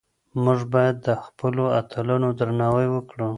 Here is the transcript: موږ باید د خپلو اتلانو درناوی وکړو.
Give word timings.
موږ 0.43 0.59
باید 0.73 0.95
د 1.07 1.09
خپلو 1.25 1.63
اتلانو 1.79 2.29
درناوی 2.39 2.87
وکړو. 2.91 3.27